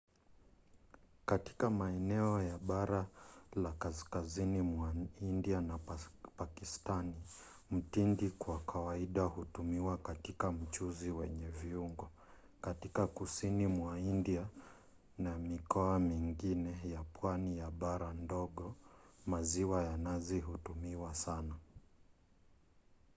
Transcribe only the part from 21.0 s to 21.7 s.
sana